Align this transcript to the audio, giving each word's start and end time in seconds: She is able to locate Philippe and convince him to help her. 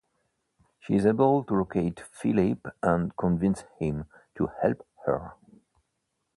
She 0.79 0.95
is 0.95 1.05
able 1.05 1.43
to 1.43 1.53
locate 1.53 1.99
Philippe 1.99 2.67
and 2.81 3.15
convince 3.15 3.65
him 3.77 4.05
to 4.33 4.47
help 4.63 4.83
her. 5.05 5.33